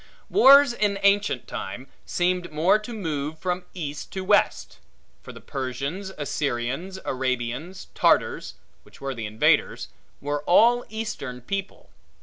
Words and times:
Wars, 0.31 0.73
in 0.73 0.97
ancient 1.03 1.47
time, 1.47 1.87
seemed 2.07 2.51
more 2.51 2.79
to 2.79 2.91
move 2.91 3.37
from 3.37 3.65
east 3.75 4.11
to 4.13 4.23
west; 4.23 4.79
for 5.21 5.31
the 5.31 5.39
Persians, 5.39 6.09
Assyrians, 6.17 6.97
Arabians, 7.05 7.85
Tartars 7.93 8.55
(which 8.81 8.99
were 8.99 9.13
the 9.13 9.27
invaders) 9.27 9.89
were 10.19 10.41
all 10.45 10.85
eastern 10.89 11.39
people. 11.39 11.91